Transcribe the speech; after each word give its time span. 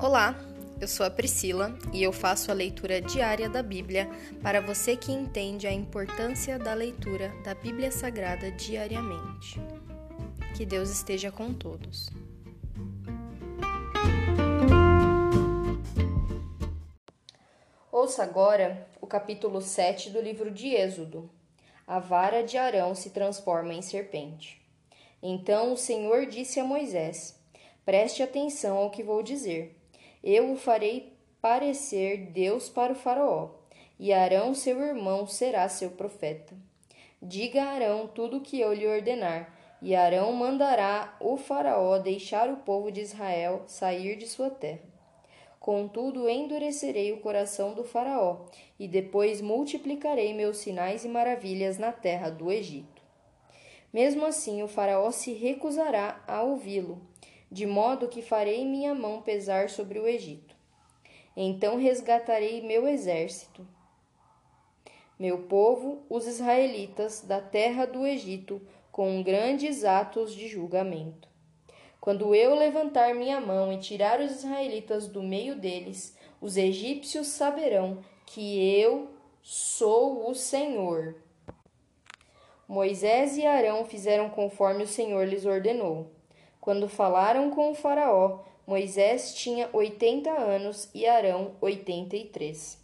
Olá, 0.00 0.38
eu 0.80 0.86
sou 0.86 1.04
a 1.04 1.10
Priscila 1.10 1.76
e 1.92 2.04
eu 2.04 2.12
faço 2.12 2.52
a 2.52 2.54
leitura 2.54 3.00
diária 3.00 3.48
da 3.48 3.64
Bíblia 3.64 4.08
para 4.40 4.60
você 4.60 4.96
que 4.96 5.10
entende 5.10 5.66
a 5.66 5.72
importância 5.72 6.56
da 6.56 6.72
leitura 6.72 7.34
da 7.42 7.52
Bíblia 7.52 7.90
Sagrada 7.90 8.48
diariamente. 8.52 9.60
Que 10.56 10.64
Deus 10.64 10.88
esteja 10.88 11.32
com 11.32 11.52
todos. 11.52 12.08
Ouça 17.90 18.22
agora 18.22 18.86
o 19.00 19.06
capítulo 19.06 19.60
7 19.60 20.10
do 20.10 20.20
livro 20.20 20.52
de 20.52 20.68
Êxodo. 20.68 21.28
A 21.84 21.98
vara 21.98 22.44
de 22.44 22.56
Arão 22.56 22.94
se 22.94 23.10
transforma 23.10 23.74
em 23.74 23.82
serpente. 23.82 24.64
Então 25.20 25.72
o 25.72 25.76
Senhor 25.76 26.26
disse 26.26 26.60
a 26.60 26.64
Moisés: 26.64 27.36
Preste 27.84 28.22
atenção 28.22 28.76
ao 28.76 28.90
que 28.92 29.02
vou 29.02 29.24
dizer. 29.24 29.77
Eu 30.22 30.52
o 30.52 30.56
farei 30.56 31.12
parecer 31.40 32.30
Deus 32.32 32.68
para 32.68 32.92
o 32.92 32.96
Faraó, 32.96 33.50
e 33.98 34.12
Arão, 34.12 34.54
seu 34.54 34.80
irmão, 34.80 35.26
será 35.26 35.68
seu 35.68 35.90
profeta. 35.90 36.54
Diga 37.22 37.62
a 37.62 37.70
Arão 37.70 38.06
tudo 38.06 38.38
o 38.38 38.40
que 38.40 38.60
eu 38.60 38.72
lhe 38.72 38.86
ordenar, 38.86 39.56
e 39.80 39.94
Arão 39.94 40.32
mandará 40.32 41.16
o 41.20 41.36
Faraó 41.36 41.98
deixar 41.98 42.50
o 42.50 42.58
povo 42.58 42.90
de 42.90 43.00
Israel 43.00 43.62
sair 43.66 44.16
de 44.16 44.26
sua 44.26 44.50
terra. 44.50 44.82
Contudo, 45.60 46.28
endurecerei 46.28 47.12
o 47.12 47.20
coração 47.20 47.74
do 47.74 47.84
Faraó, 47.84 48.46
e 48.78 48.88
depois 48.88 49.40
multiplicarei 49.40 50.34
meus 50.34 50.58
sinais 50.58 51.04
e 51.04 51.08
maravilhas 51.08 51.78
na 51.78 51.92
terra 51.92 52.30
do 52.30 52.50
Egito. 52.50 53.02
Mesmo 53.92 54.26
assim, 54.26 54.62
o 54.62 54.68
Faraó 54.68 55.10
se 55.10 55.32
recusará 55.32 56.22
a 56.26 56.42
ouvi-lo, 56.42 57.00
de 57.50 57.66
modo 57.66 58.08
que 58.08 58.22
farei 58.22 58.64
minha 58.64 58.94
mão 58.94 59.22
pesar 59.22 59.70
sobre 59.70 59.98
o 59.98 60.06
Egito. 60.06 60.54
Então 61.36 61.78
resgatarei 61.78 62.60
meu 62.62 62.86
exército, 62.86 63.66
meu 65.18 65.38
povo, 65.44 66.04
os 66.08 66.26
israelitas, 66.26 67.22
da 67.22 67.40
terra 67.40 67.86
do 67.86 68.06
Egito, 68.06 68.62
com 68.92 69.22
grandes 69.22 69.84
atos 69.84 70.32
de 70.32 70.46
julgamento. 70.46 71.28
Quando 72.00 72.34
eu 72.34 72.54
levantar 72.54 73.14
minha 73.14 73.40
mão 73.40 73.72
e 73.72 73.78
tirar 73.78 74.20
os 74.20 74.30
israelitas 74.30 75.08
do 75.08 75.22
meio 75.22 75.56
deles, 75.56 76.16
os 76.40 76.56
egípcios 76.56 77.26
saberão 77.26 77.98
que 78.24 78.80
eu 78.80 79.08
sou 79.42 80.30
o 80.30 80.34
Senhor. 80.34 81.16
Moisés 82.68 83.36
e 83.36 83.46
Arão 83.46 83.84
fizeram 83.84 84.28
conforme 84.30 84.84
o 84.84 84.88
Senhor 84.88 85.26
lhes 85.26 85.44
ordenou. 85.46 86.17
Quando 86.68 86.86
falaram 86.86 87.48
com 87.48 87.70
o 87.70 87.74
Faraó, 87.74 88.40
Moisés 88.66 89.32
tinha 89.32 89.70
oitenta 89.72 90.30
anos 90.30 90.90
e 90.94 91.06
Arão 91.06 91.52
oitenta 91.62 92.14
e 92.14 92.26
três. 92.26 92.78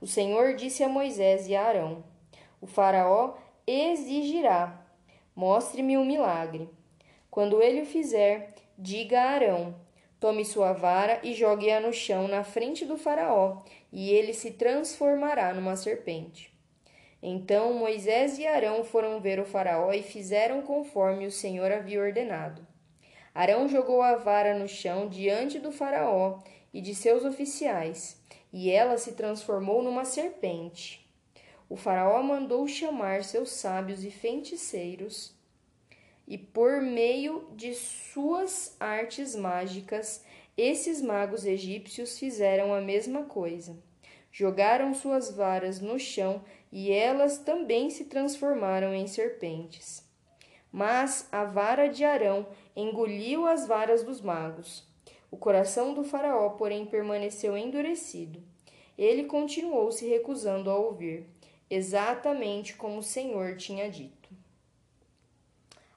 O 0.00 0.08
Senhor 0.08 0.56
disse 0.56 0.82
a 0.82 0.88
Moisés 0.88 1.46
e 1.46 1.54
a 1.54 1.62
Arão: 1.64 2.02
O 2.60 2.66
Faraó 2.66 3.34
exigirá: 3.64 4.84
Mostre-me 5.36 5.96
um 5.96 6.04
milagre. 6.04 6.68
Quando 7.30 7.62
ele 7.62 7.82
o 7.82 7.86
fizer, 7.86 8.56
diga 8.76 9.20
a 9.20 9.30
Arão: 9.30 9.76
Tome 10.18 10.44
sua 10.44 10.72
vara 10.72 11.20
e 11.22 11.32
jogue-a 11.32 11.78
no 11.78 11.92
chão 11.92 12.26
na 12.26 12.42
frente 12.42 12.84
do 12.84 12.96
Faraó, 12.96 13.62
e 13.92 14.10
ele 14.10 14.34
se 14.34 14.50
transformará 14.50 15.54
numa 15.54 15.76
serpente. 15.76 16.52
Então 17.22 17.72
Moisés 17.72 18.36
e 18.40 18.48
Arão 18.48 18.82
foram 18.82 19.20
ver 19.20 19.38
o 19.38 19.46
Faraó 19.46 19.92
e 19.92 20.02
fizeram 20.02 20.62
conforme 20.62 21.24
o 21.24 21.30
Senhor 21.30 21.70
havia 21.70 22.00
ordenado. 22.00 22.71
Arão 23.34 23.68
jogou 23.68 24.02
a 24.02 24.16
vara 24.16 24.58
no 24.58 24.68
chão 24.68 25.08
diante 25.08 25.58
do 25.58 25.72
Faraó 25.72 26.40
e 26.72 26.80
de 26.80 26.94
seus 26.94 27.24
oficiais, 27.24 28.20
e 28.52 28.70
ela 28.70 28.98
se 28.98 29.12
transformou 29.12 29.82
numa 29.82 30.04
serpente. 30.04 31.10
O 31.68 31.76
Faraó 31.76 32.22
mandou 32.22 32.68
chamar 32.68 33.24
seus 33.24 33.50
sábios 33.50 34.04
e 34.04 34.10
feiticeiros, 34.10 35.34
e 36.28 36.36
por 36.36 36.82
meio 36.82 37.48
de 37.56 37.74
suas 37.74 38.76
artes 38.78 39.34
mágicas, 39.34 40.24
esses 40.56 41.00
magos 41.00 41.46
egípcios 41.46 42.18
fizeram 42.18 42.74
a 42.74 42.80
mesma 42.80 43.24
coisa. 43.24 43.76
Jogaram 44.30 44.94
suas 44.94 45.30
varas 45.30 45.80
no 45.80 45.98
chão 45.98 46.42
e 46.70 46.90
elas 46.90 47.38
também 47.38 47.90
se 47.90 48.04
transformaram 48.04 48.94
em 48.94 49.06
serpentes. 49.06 50.02
Mas 50.72 51.28
a 51.30 51.44
vara 51.44 51.86
de 51.88 52.02
Arão 52.02 52.46
engoliu 52.74 53.46
as 53.46 53.66
varas 53.66 54.02
dos 54.02 54.22
magos. 54.22 54.90
O 55.30 55.36
coração 55.36 55.92
do 55.92 56.02
Faraó, 56.02 56.48
porém, 56.50 56.86
permaneceu 56.86 57.56
endurecido. 57.56 58.42
Ele 58.96 59.24
continuou 59.24 59.92
se 59.92 60.06
recusando 60.06 60.70
a 60.70 60.76
ouvir, 60.76 61.26
exatamente 61.68 62.74
como 62.74 62.98
o 62.98 63.02
Senhor 63.02 63.56
tinha 63.56 63.90
dito. 63.90 64.30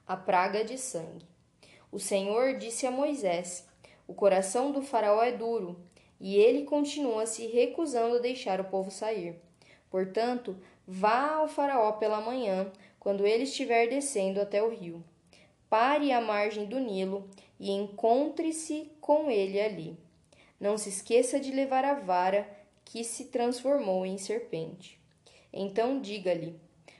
A 0.06 0.16
praga 0.16 0.64
de 0.64 0.76
sangue. 0.76 1.26
O 1.90 1.98
Senhor 1.98 2.58
disse 2.58 2.86
a 2.86 2.90
Moisés: 2.90 3.66
O 4.06 4.14
coração 4.14 4.72
do 4.72 4.82
Faraó 4.82 5.22
é 5.22 5.32
duro, 5.32 5.80
e 6.20 6.36
ele 6.36 6.64
continua 6.64 7.26
se 7.26 7.46
recusando 7.46 8.16
a 8.16 8.20
deixar 8.20 8.60
o 8.60 8.64
povo 8.64 8.90
sair. 8.90 9.40
Portanto, 9.90 10.56
vá 10.86 11.36
ao 11.36 11.48
Faraó 11.48 11.92
pela 11.92 12.20
manhã, 12.20 12.70
quando 13.06 13.24
ele 13.24 13.44
estiver 13.44 13.88
descendo 13.88 14.40
até 14.40 14.60
o 14.60 14.68
rio. 14.68 15.00
Pare 15.70 16.10
à 16.10 16.20
margem 16.20 16.64
do 16.64 16.80
Nilo 16.80 17.30
e 17.56 17.70
encontre-se 17.70 18.90
com 19.00 19.30
ele 19.30 19.60
ali. 19.60 19.96
Não 20.58 20.76
se 20.76 20.88
esqueça 20.88 21.38
de 21.38 21.52
levar 21.52 21.84
a 21.84 21.94
vara 21.94 22.50
que 22.84 23.04
se 23.04 23.26
transformou 23.26 24.04
em 24.04 24.18
serpente. 24.18 25.00
Então 25.52 26.00
diga-lhe: 26.00 26.58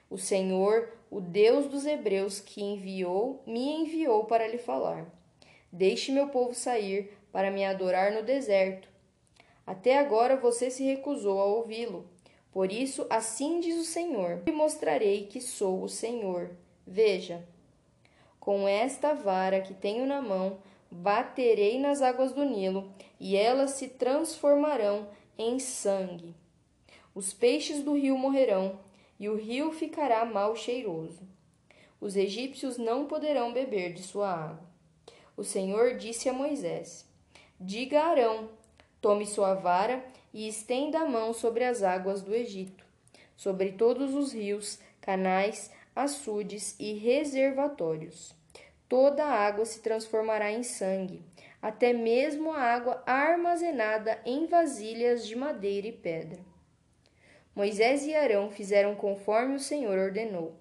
O 0.09 0.17
Senhor, 0.17 0.97
o 1.11 1.21
Deus 1.21 1.67
dos 1.67 1.85
Hebreus, 1.85 2.39
que 2.39 2.63
enviou, 2.63 3.43
me 3.45 3.69
enviou 3.69 4.27
para 4.27 4.47
lhe 4.47 4.59
falar. 4.59 5.13
Deixe 5.73 6.13
meu 6.13 6.29
povo 6.29 6.55
sair 6.55 7.19
para 7.33 7.51
me 7.51 7.65
adorar 7.65 8.13
no 8.13 8.23
deserto. 8.23 8.89
Até 9.67 9.99
agora 9.99 10.37
você 10.37 10.71
se 10.71 10.85
recusou 10.85 11.41
a 11.41 11.47
ouvi-lo. 11.47 12.09
Por 12.57 12.73
isso, 12.73 13.07
assim 13.11 13.61
diz 13.61 13.77
o 13.79 13.85
Senhor: 13.85 14.43
e 14.47 14.51
mostrarei 14.51 15.27
que 15.27 15.43
sou 15.43 15.83
o 15.83 15.91
Senhor. 15.91 16.57
Veja, 16.87 17.47
com 18.41 18.67
esta 18.67 19.13
vara 19.13 19.61
que 19.61 19.75
tenho 19.75 20.07
na 20.07 20.23
mão, 20.23 20.57
baterei 20.91 21.79
nas 21.79 22.01
águas 22.01 22.33
do 22.33 22.47
Nilo, 22.47 22.91
e 23.21 23.37
elas 23.37 23.73
se 23.73 23.89
transformarão 23.89 25.07
em 25.37 25.59
sangue. 25.59 26.35
Os 27.15 27.35
peixes 27.35 27.83
do 27.83 27.93
rio 27.93 28.17
morrerão, 28.17 28.81
e 29.21 29.29
o 29.29 29.37
rio 29.37 29.71
ficará 29.71 30.25
mal 30.25 30.57
cheiroso. 30.57 31.29
Os 32.01 32.17
egípcios 32.17 32.79
não 32.79 33.05
poderão 33.05 33.53
beber 33.53 33.93
de 33.93 34.03
sua 34.03 34.33
água. 34.33 34.67
O 35.37 35.45
Senhor 35.45 35.99
disse 35.99 36.27
a 36.27 36.33
Moisés: 36.33 37.07
Diga 37.61 38.01
a 38.01 38.07
Arão: 38.07 38.49
Tome 38.99 39.27
sua 39.27 39.53
vara 39.53 40.03
e 40.37 40.47
estenda 40.47 41.01
a 41.01 41.07
mão 41.07 41.33
sobre 41.33 41.65
as 41.65 41.83
águas 41.83 42.21
do 42.21 42.35
Egito, 42.35 42.85
sobre 43.35 43.73
todos 43.73 44.15
os 44.15 44.35
rios, 44.35 44.79
canais, 45.01 45.73
açudes 45.95 46.77
e 46.79 46.93
reservatórios. 46.93 48.35
Toda 48.87 49.25
a 49.25 49.33
água 49.33 49.65
se 49.65 49.81
transformará 49.81 50.53
em 50.53 50.63
sangue, 50.63 51.23
até 51.63 51.95
mesmo 51.95 52.53
a 52.53 52.61
água 52.61 53.03
armazenada 53.07 54.21
em 54.27 54.45
vasilhas 54.45 55.27
de 55.27 55.35
madeira 55.35 55.87
e 55.87 55.93
pedra. 55.93 56.41
Moisés 57.55 58.07
e 58.07 58.15
Arão 58.15 58.51
fizeram 58.51 58.95
conforme 58.95 59.55
o 59.55 59.61
Senhor 59.61 59.97
ordenou. 59.97 60.55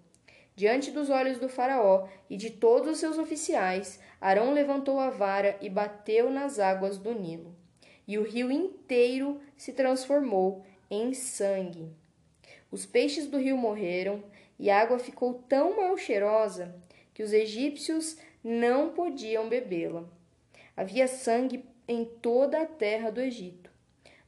Diante 0.55 0.89
dos 0.89 1.09
olhos 1.09 1.37
do 1.37 1.49
Faraó 1.49 2.07
e 2.29 2.37
de 2.37 2.49
todos 2.49 2.93
os 2.93 2.97
seus 2.97 3.17
oficiais, 3.17 3.99
Arão 4.21 4.53
levantou 4.53 5.01
a 5.01 5.09
vara 5.09 5.57
e 5.59 5.69
bateu 5.69 6.29
nas 6.29 6.59
águas 6.59 6.97
do 6.97 7.13
Nilo 7.13 7.53
e 8.07 8.17
o 8.17 8.23
rio 8.23 8.51
inteiro 8.51 9.39
se 9.57 9.73
transformou 9.73 10.65
em 10.89 11.13
sangue. 11.13 11.89
Os 12.71 12.85
peixes 12.85 13.27
do 13.27 13.37
rio 13.37 13.57
morreram 13.57 14.23
e 14.59 14.69
a 14.69 14.81
água 14.81 14.99
ficou 14.99 15.35
tão 15.47 15.77
mal 15.77 15.97
cheirosa 15.97 16.75
que 17.13 17.23
os 17.23 17.33
egípcios 17.33 18.17
não 18.43 18.89
podiam 18.89 19.49
bebê-la. 19.49 20.03
Havia 20.75 21.07
sangue 21.07 21.63
em 21.87 22.05
toda 22.05 22.61
a 22.61 22.65
terra 22.65 23.09
do 23.09 23.21
Egito. 23.21 23.69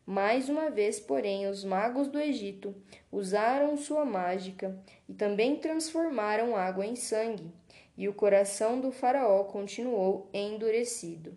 Mais 0.05 0.47
uma 0.47 0.69
vez, 0.69 1.01
porém, 1.01 1.47
os 1.47 1.65
magos 1.65 2.07
do 2.07 2.17
Egito 2.17 2.73
usaram 3.11 3.75
sua 3.75 4.05
mágica 4.05 4.79
e 5.09 5.13
também 5.13 5.57
transformaram 5.57 6.55
água 6.55 6.85
em 6.85 6.95
sangue, 6.95 7.51
e 7.97 8.07
o 8.07 8.13
coração 8.13 8.79
do 8.79 8.89
Faraó 8.89 9.43
continuou 9.43 10.29
endurecido. 10.33 11.35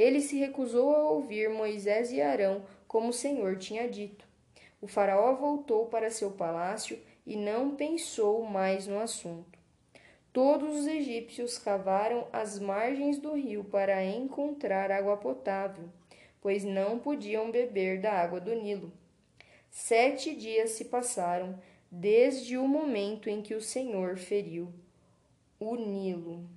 Ele 0.00 0.22
se 0.22 0.38
recusou 0.38 0.96
a 0.96 1.10
ouvir 1.10 1.50
Moisés 1.50 2.10
e 2.10 2.22
Arão, 2.22 2.64
como 2.88 3.10
o 3.10 3.12
Senhor 3.12 3.58
tinha 3.58 3.86
dito. 3.86 4.26
O 4.80 4.86
Faraó 4.86 5.34
voltou 5.34 5.88
para 5.88 6.10
seu 6.10 6.30
palácio 6.30 6.98
e 7.26 7.36
não 7.36 7.76
pensou 7.76 8.42
mais 8.42 8.86
no 8.86 8.98
assunto. 8.98 9.58
Todos 10.32 10.74
os 10.74 10.86
egípcios 10.86 11.58
cavaram 11.58 12.26
as 12.32 12.58
margens 12.58 13.18
do 13.18 13.34
rio 13.34 13.62
para 13.62 14.02
encontrar 14.02 14.90
água 14.90 15.18
potável, 15.18 15.84
pois 16.40 16.64
não 16.64 16.98
podiam 16.98 17.50
beber 17.50 18.00
da 18.00 18.10
água 18.10 18.40
do 18.40 18.54
Nilo. 18.54 18.90
Sete 19.70 20.34
dias 20.34 20.70
se 20.70 20.86
passaram 20.86 21.60
desde 21.90 22.56
o 22.56 22.66
momento 22.66 23.28
em 23.28 23.42
que 23.42 23.54
o 23.54 23.60
Senhor 23.60 24.16
feriu 24.16 24.72
o 25.58 25.76
Nilo. 25.76 26.48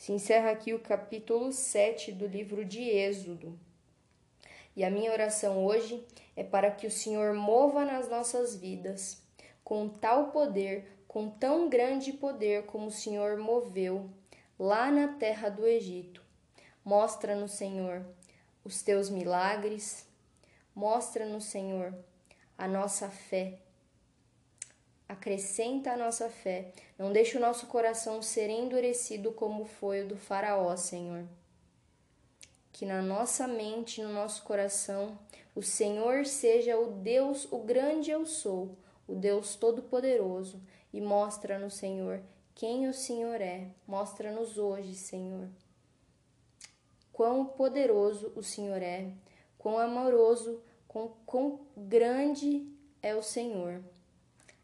Se 0.00 0.12
encerra 0.12 0.50
aqui 0.50 0.72
o 0.72 0.78
capítulo 0.78 1.52
7 1.52 2.10
do 2.12 2.26
livro 2.26 2.64
de 2.64 2.80
Êxodo. 2.80 3.60
E 4.74 4.82
a 4.82 4.90
minha 4.90 5.12
oração 5.12 5.62
hoje 5.62 6.02
é 6.34 6.42
para 6.42 6.70
que 6.70 6.86
o 6.86 6.90
Senhor 6.90 7.34
mova 7.34 7.84
nas 7.84 8.08
nossas 8.08 8.56
vidas 8.56 9.22
com 9.62 9.90
tal 9.90 10.30
poder, 10.30 11.04
com 11.06 11.28
tão 11.28 11.68
grande 11.68 12.14
poder 12.14 12.64
como 12.64 12.86
o 12.86 12.90
Senhor 12.90 13.36
moveu 13.36 14.08
lá 14.58 14.90
na 14.90 15.06
terra 15.18 15.50
do 15.50 15.66
Egito. 15.66 16.24
Mostra-nos, 16.82 17.52
Senhor, 17.52 18.02
os 18.64 18.82
teus 18.82 19.10
milagres, 19.10 20.08
mostra-nos, 20.74 21.44
Senhor, 21.44 21.94
a 22.56 22.66
nossa 22.66 23.10
fé. 23.10 23.58
Acrescenta 25.10 25.92
a 25.92 25.96
nossa 25.96 26.28
fé. 26.28 26.72
Não 26.98 27.12
deixe 27.12 27.36
o 27.36 27.40
nosso 27.40 27.66
coração 27.66 28.22
ser 28.22 28.48
endurecido 28.48 29.32
como 29.32 29.64
foi 29.64 30.02
o 30.02 30.08
do 30.08 30.16
Faraó, 30.16 30.76
Senhor 30.76 31.26
que 32.80 32.86
na 32.86 33.02
nossa 33.02 33.46
mente, 33.46 34.02
no 34.02 34.10
nosso 34.10 34.42
coração, 34.42 35.18
o 35.54 35.62
Senhor 35.62 36.24
seja 36.24 36.78
o 36.78 36.90
Deus, 36.90 37.46
o 37.52 37.58
grande 37.58 38.10
eu 38.10 38.24
sou, 38.24 38.74
o 39.06 39.14
Deus 39.14 39.54
todo-poderoso, 39.54 40.58
e 40.90 40.98
mostra-nos, 40.98 41.74
Senhor, 41.74 42.22
quem 42.54 42.88
o 42.88 42.94
Senhor 42.94 43.38
é. 43.38 43.66
Mostra-nos 43.86 44.56
hoje, 44.56 44.94
Senhor, 44.94 45.50
quão 47.12 47.44
poderoso 47.44 48.32
o 48.34 48.42
Senhor 48.42 48.80
é, 48.80 49.10
quão 49.58 49.78
amoroso, 49.78 50.62
quão, 50.88 51.12
quão 51.26 51.60
grande 51.76 52.66
é 53.02 53.14
o 53.14 53.22
Senhor. 53.22 53.82